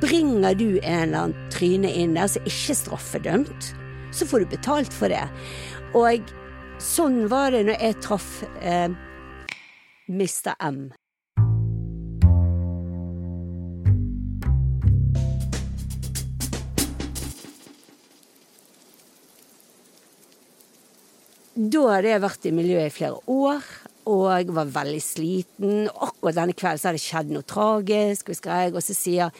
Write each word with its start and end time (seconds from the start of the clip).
Bringer 0.00 0.54
du 0.54 0.80
en 0.82 1.02
eller 1.02 1.18
annen 1.18 1.50
tryne 1.54 1.90
inn 1.94 2.16
der 2.16 2.26
som 2.26 2.42
ikke 2.48 2.74
er 2.74 2.78
straffedømt, 2.80 3.68
så 4.10 4.26
får 4.26 4.42
du 4.42 4.50
betalt 4.56 4.94
for 4.94 5.12
det. 5.12 5.22
Og 5.94 6.34
sånn 6.82 7.28
var 7.30 7.54
det 7.54 7.62
når 7.68 7.78
jeg 7.78 8.00
traff 8.02 8.28
eh, 8.58 8.90
Mr. 10.10 10.56
M. 10.58 10.90
Da 21.54 21.82
hadde 21.86 22.10
jeg 22.10 22.22
vært 22.24 22.46
i 22.50 22.50
miljøet 22.54 22.90
i 22.90 22.94
flere 22.96 23.20
år, 23.30 23.62
og 24.10 24.50
var 24.56 24.72
veldig 24.74 25.00
sliten. 25.00 25.86
Akkurat 25.86 26.40
denne 26.40 26.56
kvelden 26.58 26.82
så 26.82 26.90
hadde 26.90 26.98
det 26.98 27.06
skjedd 27.06 27.30
noe 27.30 27.46
tragisk, 27.46 28.34
og 28.34 28.82
så 28.82 28.96
sier 28.96 29.30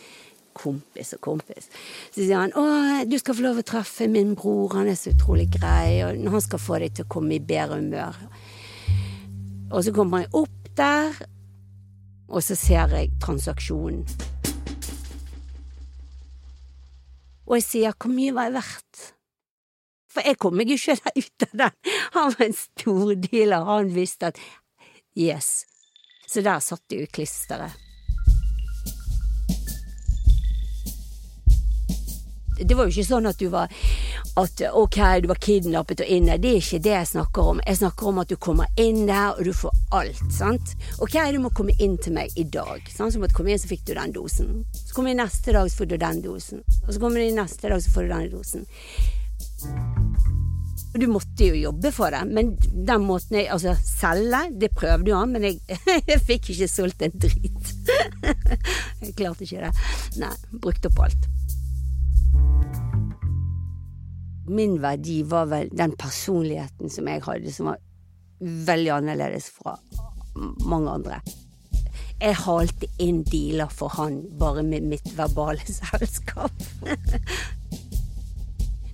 kompis 0.56 1.14
og 1.16 1.22
kompis. 1.24 1.68
Så 2.14 2.22
sier 2.22 2.40
han 2.40 2.54
å, 2.58 2.64
du 3.08 3.16
skal 3.20 3.36
få 3.36 3.44
lov 3.46 3.60
å 3.60 3.66
treffe 3.66 4.08
min 4.10 4.34
bror, 4.38 4.74
han 4.78 4.90
er 4.90 4.98
så 4.98 5.12
utrolig 5.14 5.48
grei, 5.56 6.02
og 6.06 6.28
han 6.34 6.44
skal 6.44 6.62
få 6.62 6.80
deg 6.82 6.96
til 6.96 7.06
å 7.06 7.12
komme 7.16 7.36
i 7.36 7.42
bedre 7.42 7.80
humør. 7.80 8.20
Og 9.74 9.82
så 9.84 9.94
kommer 9.94 10.24
jeg 10.24 10.32
opp 10.44 10.70
der, 10.78 11.18
og 12.30 12.40
så 12.42 12.56
ser 12.58 12.94
jeg 12.94 13.12
transaksjonen. 13.22 14.06
Og 17.44 17.58
jeg 17.58 17.66
sier 17.66 17.96
hvor 17.98 18.12
mye 18.12 18.32
var 18.34 18.48
jeg 18.48 18.56
verdt? 18.56 19.02
For 20.14 20.24
jeg 20.24 20.38
kom 20.40 20.54
meg 20.56 20.70
jo 20.70 20.78
ikke 20.78 21.12
ut 21.18 21.46
av 21.48 21.56
den. 21.60 21.78
Han 22.14 22.34
var 22.34 22.44
en 22.46 22.56
stor 22.56 23.14
dealer, 23.26 23.66
han 23.66 23.90
visste 23.94 24.30
at 24.30 24.38
yes. 25.18 25.64
Så 26.30 26.42
der 26.44 26.62
satt 26.64 26.84
det 26.88 27.00
jo 27.00 27.08
i 27.08 27.14
klisteret. 27.18 27.74
Det 32.58 32.74
var 32.74 32.86
jo 32.86 32.94
ikke 32.94 33.06
sånn 33.08 33.26
at 33.26 33.40
du 33.40 33.48
var 33.52 33.72
at 34.40 34.62
ok, 34.70 34.98
du 35.22 35.28
var 35.30 35.40
kidnappet 35.42 36.02
og 36.04 36.10
inne. 36.10 36.38
Det 36.42 36.52
er 36.52 36.62
ikke 36.62 36.82
det 36.84 36.94
jeg 36.94 37.10
snakker 37.14 37.50
om. 37.54 37.62
Jeg 37.66 37.80
snakker 37.80 38.10
om 38.10 38.20
at 38.22 38.30
du 38.30 38.36
kommer 38.36 38.70
inn 38.80 39.04
der, 39.08 39.34
og 39.34 39.44
du 39.46 39.52
får 39.54 39.74
alt. 39.94 40.22
sant? 40.34 40.74
Ok, 41.04 41.18
du 41.34 41.40
må 41.42 41.52
komme 41.54 41.74
inn 41.78 41.96
til 41.98 42.16
meg 42.16 42.34
i 42.38 42.46
dag. 42.46 42.82
Sant? 42.90 43.14
Så 43.14 43.22
måtte 43.22 43.36
komme 43.36 43.54
inn, 43.54 43.62
så 43.62 43.70
fikk 43.70 43.86
du 43.88 43.94
den 43.94 44.14
dosen. 44.14 44.64
Så 44.74 44.94
kommer 44.94 45.14
du 45.14 45.22
neste 45.22 45.54
dag, 45.54 45.70
så 45.70 45.82
får 45.82 45.90
du 45.92 45.98
den 46.02 46.22
dosen. 46.24 46.64
Og 46.86 46.94
så 46.94 47.00
kommer 47.00 47.22
du 47.22 47.36
neste 47.36 47.70
dag, 47.70 47.82
så 47.82 47.94
får 47.94 48.08
du 48.08 48.14
den 48.14 48.30
dosen. 48.34 48.66
Du 50.94 51.06
måtte 51.10 51.48
jo 51.48 51.54
jobbe 51.58 51.90
for 51.90 52.14
det, 52.14 52.22
men 52.30 52.52
den 52.86 53.02
måten 53.02 53.40
jeg 53.40 53.48
Altså, 53.50 53.74
selge, 53.82 54.44
det 54.60 54.70
prøvde 54.78 55.10
jo 55.10 55.18
han, 55.18 55.32
men 55.34 55.48
jeg, 55.48 55.78
jeg 56.10 56.20
fikk 56.22 56.52
ikke 56.54 56.70
solgt 56.70 57.02
en 57.02 57.16
drit. 57.18 57.72
jeg 59.02 59.16
klarte 59.18 59.46
ikke 59.46 59.66
det. 59.66 59.72
Nei, 60.22 60.34
brukte 60.62 60.92
opp 60.92 61.02
alt. 61.08 61.30
Min 64.48 64.76
verdi 64.82 65.22
var 65.28 65.48
vel 65.48 65.70
den 65.72 65.94
personligheten 65.96 66.92
som 66.92 67.08
jeg 67.08 67.22
hadde, 67.24 67.52
som 67.52 67.70
var 67.72 67.80
veldig 68.40 68.92
annerledes 68.98 69.48
fra 69.56 69.78
mange 70.66 70.90
andre. 70.90 71.20
Jeg 72.20 72.36
halte 72.44 72.88
inn 73.02 73.22
dealer 73.28 73.72
for 73.72 73.92
han 73.96 74.20
bare 74.38 74.62
med 74.66 74.86
mitt 74.92 75.10
verbale 75.16 75.64
selskap. 75.80 76.64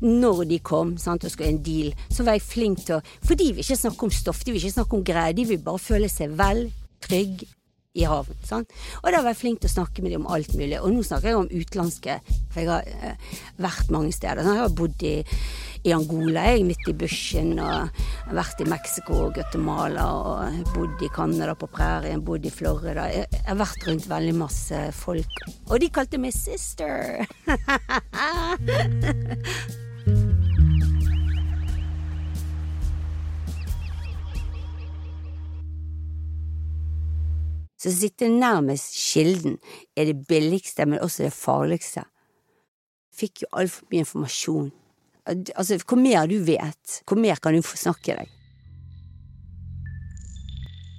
Når 0.01 0.45
de 0.49 0.59
kom 0.65 0.95
sant, 0.99 1.25
og 1.25 1.33
skulle 1.33 1.51
en 1.53 1.63
deal, 1.65 1.91
så 2.09 2.25
var 2.25 2.39
jeg 2.39 2.47
flink 2.47 2.87
til 2.87 2.97
å 2.97 3.03
For 3.21 3.37
de 3.37 3.51
vil 3.51 3.61
ikke 3.61 3.83
snakke 3.83 4.07
om 4.07 4.15
stoff, 4.15 4.45
de 4.45 4.55
vil 4.55 4.63
ikke 4.63 4.79
snakke 4.79 4.97
om 4.97 5.05
greier, 5.05 5.37
de 5.37 5.45
vil 5.51 5.61
bare 5.65 5.83
føle 5.83 6.09
seg 6.09 6.33
vel, 6.39 6.71
trygg 7.05 7.45
i 7.99 8.05
havn. 8.07 8.37
Sant? 8.47 8.71
Og 9.03 9.11
da 9.11 9.23
var 9.23 9.33
jeg 9.33 9.41
flink 9.41 9.63
til 9.63 9.71
å 9.71 9.77
snakke 9.79 10.05
med 10.05 10.15
dem 10.15 10.27
om 10.27 10.33
alt 10.35 10.53
mulig. 10.55 10.79
Og 10.79 10.93
nå 10.95 11.03
snakker 11.07 11.33
jeg 11.33 11.41
om 11.41 11.51
utenlandske, 11.51 12.21
for 12.53 12.63
jeg 12.63 12.71
har 12.71 12.87
eh, 12.87 13.35
vært 13.59 13.91
mange 13.95 14.15
steder. 14.15 14.47
Jeg 14.47 14.63
har 14.63 14.79
bodd 14.79 15.05
i, 15.07 15.17
i 15.83 15.95
Angola, 15.97 16.47
jeg, 16.53 16.69
midt 16.69 16.91
i 16.93 16.97
bushen, 17.03 17.53
og 17.59 17.91
vært 18.37 18.63
i 18.63 18.69
Mexico 18.71 19.19
og 19.27 19.35
Guatemala, 19.39 20.07
og 20.07 20.73
bodd 20.77 21.03
i 21.03 21.11
Canada 21.15 21.57
på 21.59 21.71
prærien, 21.75 22.23
bodd 22.23 22.47
i 22.47 22.55
Florida. 22.55 23.11
Jeg, 23.11 23.27
jeg 23.35 23.47
har 23.51 23.63
vært 23.65 23.91
rundt 23.91 24.11
veldig 24.15 24.39
masse 24.47 24.87
folk, 25.03 25.47
og 25.67 25.77
de 25.83 25.95
kalte 25.99 26.23
meg 26.23 26.37
sister. 26.37 27.27
Så 37.81 37.89
å 37.89 37.97
sitte 37.97 38.29
nærmest 38.29 38.93
kilden 38.93 39.57
er 39.97 40.11
det 40.11 40.27
billigste, 40.29 40.85
men 40.85 41.01
også 41.01 41.25
det 41.25 41.33
farligste. 41.33 42.05
Fikk 43.17 43.47
jo 43.47 43.55
altfor 43.57 43.89
mye 43.89 44.05
informasjon. 44.05 44.69
Altså, 45.31 45.79
hvor 45.87 46.01
mer 46.01 46.29
du 46.29 46.37
vet, 46.45 47.01
hvor 47.09 47.21
mer 47.21 47.41
kan 47.41 47.57
du 47.57 47.65
få 47.65 47.81
snakke 47.81 48.19
deg? 48.19 48.37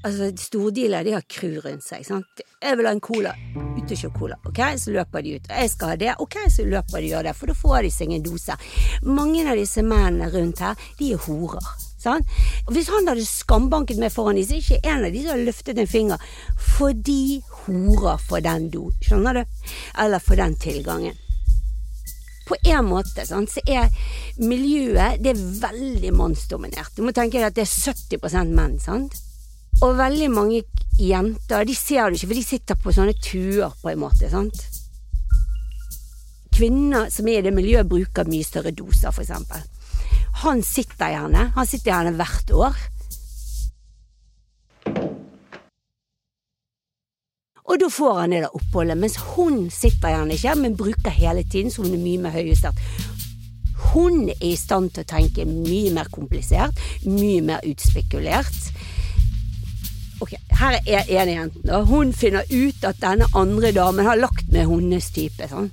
Altså, 0.01 0.31
Stordealer 0.41 1.05
de 1.05 1.13
har 1.13 1.25
crew 1.29 1.59
rundt 1.61 1.85
seg. 1.85 2.01
sant? 2.07 2.41
Jeg 2.61 2.77
vil 2.77 2.89
ha 2.89 2.95
en 2.95 3.03
cola. 3.03 3.35
Ut 3.77 3.93
og 3.93 4.17
cola. 4.17 4.39
Ok, 4.49 4.59
Så 4.77 4.91
løper 4.95 5.21
de 5.21 5.35
ut. 5.35 5.47
Jeg 5.49 5.69
skal 5.69 5.93
ha 5.93 5.95
det. 5.95 6.15
Ok, 6.17 6.39
så 6.49 6.65
løper 6.65 6.97
de 6.97 7.11
og 7.11 7.13
gjør 7.13 7.23
det, 7.29 7.35
for 7.37 7.45
da 7.45 7.53
får 7.53 7.81
de 7.83 7.91
seg 7.93 8.13
en 8.15 8.25
dose. 8.25 8.57
Mange 9.03 9.45
av 9.45 9.55
disse 9.55 9.83
mennene 9.85 10.31
rundt 10.33 10.59
her, 10.59 10.75
de 10.97 11.13
er 11.13 11.21
horer. 11.27 11.90
Sant? 12.01 12.27
Hvis 12.71 12.89
han 12.89 13.09
hadde 13.09 13.25
skambanket 13.27 13.99
meg 14.01 14.13
foran 14.13 14.39
dem, 14.39 14.47
så 14.47 14.57
er 14.57 14.63
ikke 14.63 14.93
en 14.93 15.05
av 15.05 15.13
de 15.13 15.23
som 15.23 15.35
har 15.35 15.43
løftet 15.45 15.81
en 15.81 15.89
finger. 15.89 16.29
Fordi 16.75 17.41
horer 17.63 18.21
for 18.27 18.43
den 18.43 18.69
do, 18.73 18.87
skjønner 19.05 19.41
du? 19.41 19.67
Eller 20.01 20.23
for 20.23 20.39
den 20.39 20.57
tilgangen. 20.61 21.17
På 22.49 22.57
en 22.67 22.87
måte 22.89 23.23
sånn, 23.23 23.47
så 23.47 23.61
er 23.69 23.87
miljøet 24.41 25.21
det 25.23 25.35
er 25.35 25.43
veldig 25.61 26.11
mannsdominert. 26.17 26.95
Du 26.97 27.05
må 27.05 27.13
tenke 27.15 27.37
deg 27.37 27.51
at 27.51 27.59
det 27.59 27.67
er 27.67 27.75
70 27.93 28.49
menn. 28.51 28.79
sant? 28.81 29.15
Og 29.81 29.95
veldig 29.97 30.27
mange 30.29 30.63
jenter 30.99 31.65
de 31.65 31.75
ser 31.77 32.09
det 32.09 32.19
ikke, 32.19 32.27
for 32.27 32.37
de 32.37 32.45
sitter 32.45 32.77
på 32.77 32.93
sånne 32.93 33.15
tuer, 33.17 33.71
på 33.81 33.93
en 33.93 34.01
måte. 34.03 34.29
sant? 34.29 34.65
Kvinner 36.51 37.07
som 37.09 37.29
er 37.31 37.39
i 37.39 37.45
det 37.45 37.53
miljøet, 37.55 37.87
bruker 37.89 38.27
mye 38.27 38.45
større 38.45 38.73
doser, 38.75 39.13
for 39.15 39.23
eksempel. 39.23 39.63
Han 40.43 40.63
sitter 40.63 41.13
gjerne. 41.13 41.51
Han 41.55 41.67
sitter 41.67 41.91
gjerne 41.91 42.15
hvert 42.17 42.51
år. 42.55 42.81
Og 47.71 47.79
da 47.79 47.87
får 47.87 48.17
han 48.19 48.33
det 48.35 48.47
oppholdet, 48.49 48.97
mens 48.99 49.15
hun 49.35 49.69
sitter 49.71 50.11
gjerne 50.11 50.35
ikke, 50.35 50.55
men 50.59 50.77
bruker 50.77 51.13
hele 51.15 51.43
tiden, 51.43 51.71
så 51.71 51.85
hun 51.85 51.93
er 51.95 52.03
mye 52.03 52.23
mer 52.25 52.33
høyjustert. 52.35 52.81
Hun 53.91 54.27
er 54.29 54.43
i 54.43 54.55
stand 54.59 54.91
til 54.95 55.05
å 55.05 55.09
tenke 55.09 55.45
mye 55.47 55.93
mer 55.95 56.09
komplisert, 56.11 56.81
mye 57.05 57.41
mer 57.45 57.63
utspekulert. 57.67 58.71
Ok, 60.21 60.35
her 60.59 60.77
er 60.85 61.07
ene 61.07 61.37
jenten, 61.37 61.63
Da. 61.65 61.83
hun 61.85 62.11
finner 62.13 62.43
ut 62.51 62.83
at 62.83 62.99
denne 63.01 63.25
andre 63.33 63.71
damen 63.71 64.05
har 64.05 64.19
lagt 64.19 64.51
med 64.51 64.67
hennes 64.67 65.09
type. 65.11 65.47
Sånn. 65.49 65.71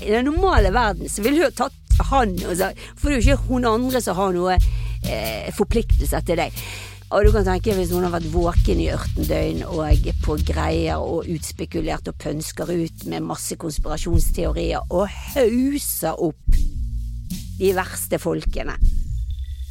I 0.00 0.10
den 0.14 0.24
normale 0.30 0.70
verden 0.72 1.08
så 1.08 1.22
ville 1.22 1.44
hun 1.44 1.52
tatt 1.52 1.79
han, 2.10 2.36
så, 2.38 2.70
for 2.96 3.10
det 3.10 3.18
er 3.18 3.20
jo 3.20 3.34
ikke 3.34 3.50
hun 3.50 3.68
andre 3.68 4.00
som 4.04 4.18
har 4.18 4.32
noe 4.36 4.56
eh, 4.56 5.50
forpliktelse 5.56 6.22
til 6.26 6.40
deg. 6.40 6.62
Og 7.10 7.26
du 7.26 7.32
kan 7.34 7.42
tenke 7.42 7.74
hvis 7.74 7.90
hun 7.90 8.04
har 8.06 8.12
vært 8.14 8.28
våken 8.30 8.78
i 8.78 8.86
18 8.94 9.26
døgn 9.26 9.64
og 9.66 10.10
på 10.22 10.36
greier 10.46 11.02
og 11.02 11.26
utspekulert 11.32 12.06
og 12.06 12.18
pønsker 12.22 12.70
ut 12.70 13.06
med 13.10 13.26
masse 13.26 13.58
konspirasjonsteorier 13.58 14.92
og 14.94 15.08
hauser 15.10 16.22
opp 16.22 16.60
de 17.58 17.72
verste 17.74 18.20
folkene. 18.22 18.76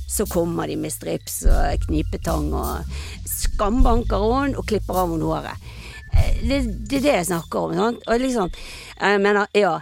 Så 0.10 0.26
kommer 0.28 0.68
de 0.68 0.76
med 0.82 0.92
strips 0.92 1.46
og 1.48 1.86
knipetang 1.86 2.52
og 2.52 2.92
skambanker 3.30 4.26
henne 4.34 4.60
og 4.60 4.68
klipper 4.68 5.00
av 5.00 5.14
henne 5.14 5.32
håret. 5.32 5.72
Eh, 6.12 6.44
det, 6.44 6.60
det, 6.90 7.00
er 7.00 7.06
det 7.06 7.16
jeg 7.22 7.30
snakker 7.32 7.70
om. 7.70 7.78
Sant? 7.80 8.04
Og 8.04 8.20
liksom, 8.20 8.52
jeg 9.00 9.24
mener, 9.24 9.48
ja 9.56 9.78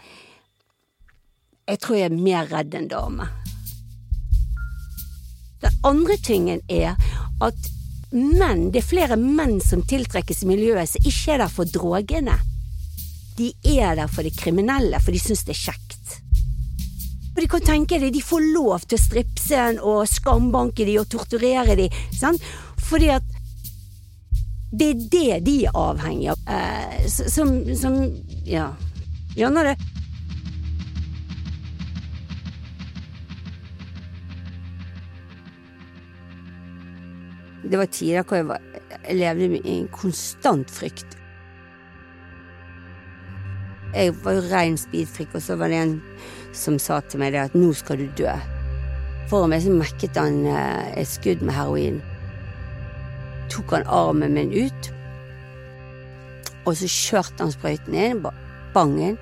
Jeg 1.68 1.82
tror 1.84 1.98
jeg 2.00 2.08
er 2.08 2.16
mer 2.16 2.48
redd 2.48 2.76
enn 2.80 2.88
dame. 2.88 3.28
Den 5.60 5.80
andre 5.88 6.16
tingen 6.24 6.62
er 6.72 6.94
at 7.44 7.72
menn, 8.14 8.70
det 8.72 8.80
er 8.80 8.88
flere 8.88 9.18
menn 9.20 9.58
som 9.60 9.84
tiltrekkes 9.84 10.46
i 10.46 10.52
miljøet 10.52 10.94
som 10.94 11.10
ikke 11.10 11.34
er 11.34 11.44
der 11.44 11.52
for 11.52 11.68
drogene. 11.68 12.38
De 13.38 13.52
er 13.68 13.98
der 14.00 14.08
for 14.08 14.24
det 14.24 14.38
kriminelle, 14.40 15.02
for 15.04 15.12
de 15.12 15.20
syns 15.22 15.44
det 15.44 15.58
er 15.58 15.66
kjekt. 15.66 16.16
Og 17.36 17.44
de 17.44 17.50
kan 17.52 17.68
tenke 17.68 18.00
deg, 18.00 18.16
de 18.16 18.24
får 18.24 18.48
lov 18.56 18.88
til 18.88 18.98
å 18.98 19.04
stripse 19.04 19.60
en 19.60 19.82
og 19.84 20.08
skambanke 20.10 20.88
de 20.88 20.96
og 21.02 21.10
torturere 21.12 21.76
de, 21.78 21.90
sant? 22.16 22.42
fordi 22.88 23.12
at 23.12 23.36
det 24.72 24.88
er 24.88 25.04
det 25.12 25.36
de 25.44 25.58
er 25.68 25.76
avhengig 25.76 26.32
av. 26.32 26.40
Eh, 26.48 27.06
som, 27.12 27.60
som 27.76 28.00
Ja. 28.48 28.72
Skjønner 29.36 29.70
du? 29.70 29.97
Det 37.68 37.80
var 37.80 37.90
tider 37.92 38.24
hvor 38.24 38.40
jeg, 38.40 38.48
var, 38.48 38.62
jeg 39.08 39.18
levde 39.18 39.48
i 39.60 39.78
en 39.80 39.88
konstant 39.92 40.72
frykt. 40.72 41.18
Jeg 43.96 44.14
var 44.24 44.38
jo 44.38 44.44
rein 44.52 44.78
speedfrik, 44.78 45.34
og 45.36 45.42
så 45.42 45.56
var 45.60 45.72
det 45.72 45.80
en 45.82 45.96
som 46.56 46.78
sa 46.82 47.00
til 47.06 47.22
meg 47.22 47.34
det 47.34 47.48
at 47.48 47.58
nå 47.58 47.72
skal 47.78 48.00
du 48.02 48.08
dø. 48.20 48.36
Foran 49.32 49.52
meg 49.52 49.64
så 49.64 49.74
mekket 49.74 50.20
han 50.20 50.44
eh, 50.48 50.94
et 51.02 51.10
skudd 51.10 51.44
med 51.44 51.56
heroin. 51.58 52.00
Tok 53.52 53.76
han 53.76 53.88
armen 53.92 54.36
min 54.38 54.54
ut, 54.56 54.92
og 56.68 56.76
så 56.76 56.88
kjørte 56.92 57.44
han 57.44 57.54
sprøyten 57.56 57.96
inn, 57.96 58.24
bang 58.76 58.96
inn. 59.12 59.20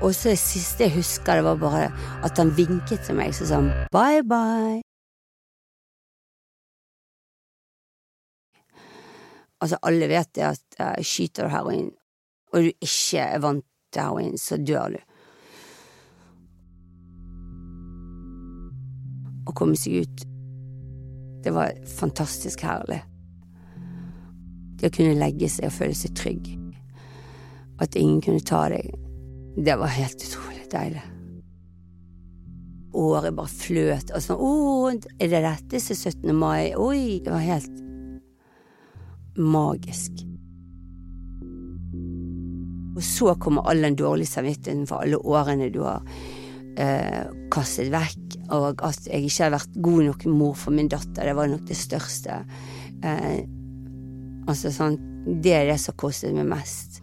Og 0.00 0.14
så 0.16 0.32
det 0.32 0.40
siste 0.40 0.86
jeg 0.86 0.96
husker, 0.96 1.40
det 1.40 1.44
var 1.44 1.60
bare 1.60 1.88
at 2.24 2.40
han 2.40 2.54
vinket 2.56 3.04
til 3.04 3.20
meg, 3.20 3.36
så 3.36 3.48
sa 3.48 3.60
han 3.60 3.74
bye 3.92 4.24
bye. 4.24 4.80
Altså, 9.60 9.76
alle 9.84 10.08
vet 10.08 10.32
det 10.36 10.46
at 10.46 10.80
uh, 10.80 10.96
skyter 11.04 11.46
du 11.46 11.52
heroin, 11.52 11.90
og 12.52 12.64
du 12.64 12.70
ikke 12.72 13.26
er 13.26 13.42
vant 13.44 13.66
til 13.92 14.02
heroin, 14.06 14.38
så 14.40 14.56
dør 14.56 14.96
du. 14.96 15.00
Å 19.50 19.54
komme 19.56 19.76
seg 19.76 20.06
ut, 20.06 20.24
det 21.44 21.52
var 21.56 21.76
fantastisk 21.88 22.64
herlig. 22.64 23.02
Det 24.80 24.88
å 24.88 24.96
kunne 24.96 25.18
legge 25.20 25.48
seg 25.52 25.68
og 25.68 25.76
føle 25.76 25.96
seg 25.96 26.16
trygg. 26.16 26.50
At 27.80 27.96
ingen 27.96 28.20
kunne 28.24 28.44
ta 28.44 28.66
deg. 28.72 28.92
Det 29.56 29.76
var 29.80 29.92
helt 29.92 30.24
utrolig 30.24 30.64
deilig. 30.72 31.02
Året 32.96 33.36
bare 33.36 33.52
fløt. 33.52 34.12
Og 34.16 34.24
sånn 34.24 34.40
Å, 34.40 34.52
er 35.20 35.32
det 35.32 35.44
dette 35.44 35.80
som 35.82 35.96
er 35.96 36.16
17. 36.16 36.32
mai? 36.36 36.72
Oi! 36.76 37.20
Det 37.24 37.32
var 37.32 37.44
helt 37.44 37.89
magisk. 39.40 40.24
Og 42.96 43.02
så 43.06 43.34
kommer 43.40 43.68
all 43.70 43.82
den 43.84 43.96
dårlige 43.96 44.28
samvittigheten 44.28 44.86
for 44.88 45.04
alle 45.04 45.18
årene 45.18 45.70
du 45.72 45.82
har 45.86 46.04
eh, 46.76 47.22
kastet 47.52 47.90
vekk, 47.92 48.36
og 48.56 48.82
at 48.86 49.06
jeg 49.06 49.28
ikke 49.28 49.46
har 49.46 49.54
vært 49.54 49.78
god 49.82 50.02
nok 50.10 50.26
mor 50.32 50.58
for 50.58 50.76
min 50.76 50.90
datter. 50.90 51.24
Det 51.24 51.36
var 51.38 51.50
nok 51.50 51.64
det 51.68 51.78
største. 51.78 52.42
Eh, 53.04 53.40
altså 54.50 54.72
sånn 54.74 54.98
Det 55.20 55.52
er 55.52 55.66
det 55.68 55.76
som 55.80 55.96
kostet 56.00 56.32
meg 56.34 56.48
mest. 56.48 57.02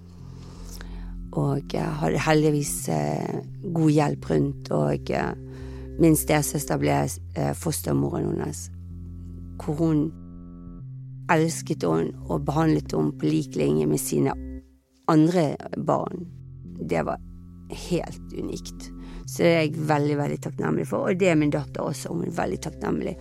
Og 1.37 1.73
jeg 1.73 1.85
hadde 2.01 2.21
heldigvis 2.25 2.89
eh, 2.89 3.41
god 3.73 3.91
hjelp 3.93 4.29
rundt, 4.31 4.71
og 4.73 5.11
eh, 5.13 5.33
min 6.01 6.17
stesøster 6.17 6.79
ble 6.81 6.95
eh, 7.05 7.53
fostermoren 7.53 8.31
hennes. 8.31 8.63
Hvor 9.61 9.77
hun 9.81 10.07
elsket 11.31 11.83
henne 11.87 12.13
og 12.27 12.45
behandlet 12.47 12.93
henne 12.95 13.15
på 13.19 13.29
lik 13.29 13.57
linje 13.59 13.87
med 13.89 14.01
sine 14.01 14.35
andre 15.11 15.49
barn. 15.77 16.27
Det 16.89 17.03
var 17.07 17.19
helt 17.89 18.33
unikt. 18.33 18.89
Så 19.27 19.43
det 19.43 19.51
er 19.51 19.61
jeg 19.65 19.87
veldig, 19.89 20.17
veldig 20.21 20.39
takknemlig 20.43 20.87
for. 20.87 21.09
Og 21.09 21.19
det 21.19 21.31
er 21.31 21.39
min 21.39 21.51
datter 21.51 21.83
også. 21.83 22.13
Hun 22.13 22.27
er 22.27 22.35
veldig 22.37 22.59
takknemlig. 22.63 23.15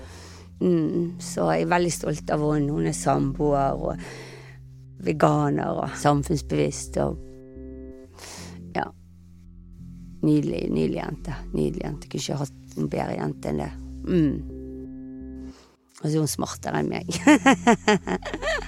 Mm, 0.60 1.16
så 1.20 1.50
jeg 1.52 1.66
er 1.66 1.72
veldig 1.74 1.92
stolt 1.92 2.30
av 2.32 2.44
henne. 2.46 2.72
Hun 2.72 2.86
er 2.86 2.96
samboer 2.96 3.74
og 3.74 4.04
veganer 5.06 5.82
og 5.82 5.96
samfunnsbevisst 6.02 7.00
og 7.04 7.22
Ja. 8.76 8.84
Nydelig, 10.22 10.68
nydelig 10.70 11.00
jente. 11.00 11.34
Nydelig 11.52 11.84
jente. 11.84 12.08
Kunne 12.08 12.22
ikke 12.22 12.38
hatt 12.42 12.76
en 12.76 12.88
bedre 12.92 13.16
jente 13.16 13.48
enn 13.48 13.60
det. 13.62 13.72
Mm. 14.06 14.55
Og 16.02 16.10
så 16.10 16.16
er 16.16 16.22
hun 16.22 16.28
smartere 16.30 16.82
enn 16.82 16.90
meg. 16.92 17.08